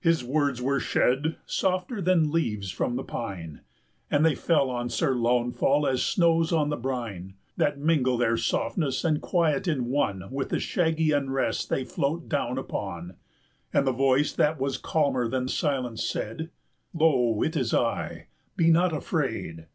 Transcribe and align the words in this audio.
His 0.00 0.22
words 0.22 0.60
were 0.60 0.80
shed 0.80 1.36
softer 1.46 2.02
than 2.02 2.30
leaves 2.30 2.70
from 2.70 2.96
the 2.96 3.02
pine, 3.02 3.62
310 4.10 4.14
And 4.18 4.26
they 4.26 4.34
fell 4.34 4.68
on 4.68 4.90
Sir 4.90 5.14
Launfal 5.14 5.86
as 5.86 6.02
snows 6.02 6.52
on 6.52 6.68
the 6.68 6.76
brine, 6.76 7.36
That 7.56 7.78
mingle 7.78 8.18
their 8.18 8.36
softness 8.36 9.02
and 9.02 9.22
quiet 9.22 9.66
in 9.66 9.86
one 9.86 10.30
With 10.30 10.50
the 10.50 10.60
shaggy 10.60 11.12
unrest 11.12 11.70
they 11.70 11.84
float 11.84 12.28
down 12.28 12.58
upon; 12.58 13.16
And 13.72 13.86
the 13.86 13.92
voice 13.92 14.34
that 14.34 14.60
was 14.60 14.76
calmer 14.76 15.26
than 15.26 15.48
silence 15.48 16.04
said, 16.04 16.50
"Lo 16.92 17.42
it 17.42 17.56
is 17.56 17.72
I, 17.72 18.26
be 18.58 18.70
not 18.70 18.92
afraid! 18.94 19.68